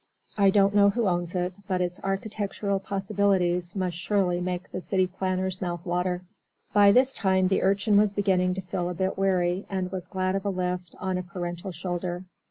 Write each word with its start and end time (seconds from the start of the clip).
I 0.35 0.49
don't 0.49 0.73
know 0.73 0.89
who 0.89 1.07
owns 1.07 1.35
it, 1.35 1.53
but 1.67 1.79
its 1.79 1.99
architectural 2.03 2.79
possibilities 2.79 3.75
must 3.75 3.97
surely 3.97 4.41
make 4.41 4.71
the 4.71 4.81
city 4.81 5.05
planner's 5.05 5.61
mouth 5.61 5.85
water. 5.85 6.23
By 6.73 6.91
this 6.91 7.13
time 7.13 7.49
the 7.49 7.61
Urchin 7.61 7.97
was 7.97 8.11
beginning 8.11 8.55
to 8.55 8.61
feel 8.61 8.89
a 8.89 8.95
bit 8.95 9.15
weary, 9.15 9.67
and 9.69 9.91
was 9.91 10.07
glad 10.07 10.35
of 10.35 10.43
a 10.43 10.49
lift 10.49 10.95
on 10.99 11.19
a 11.19 11.21
parental 11.21 11.71
shoulder. 11.71 12.23